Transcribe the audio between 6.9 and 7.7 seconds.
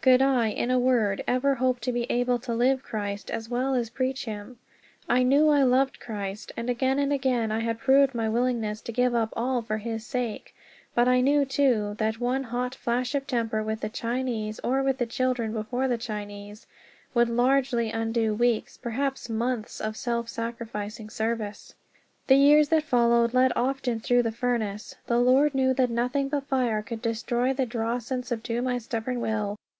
and again I